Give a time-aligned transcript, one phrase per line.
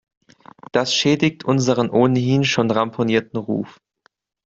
[0.71, 3.79] Das schädigt unseren ohnehin schon ramponierten Ruf.